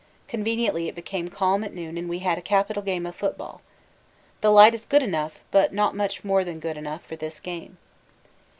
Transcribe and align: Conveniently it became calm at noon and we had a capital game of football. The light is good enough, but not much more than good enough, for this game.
Conveniently 0.27 0.87
it 0.87 0.95
became 0.95 1.27
calm 1.27 1.63
at 1.63 1.75
noon 1.75 1.95
and 1.95 2.09
we 2.09 2.17
had 2.25 2.35
a 2.39 2.41
capital 2.41 2.81
game 2.81 3.05
of 3.05 3.15
football. 3.15 3.61
The 4.41 4.49
light 4.51 4.73
is 4.73 4.83
good 4.87 5.03
enough, 5.03 5.41
but 5.51 5.75
not 5.75 5.95
much 5.95 6.23
more 6.23 6.43
than 6.43 6.59
good 6.59 6.75
enough, 6.75 7.03
for 7.05 7.15
this 7.15 7.39
game. 7.39 7.77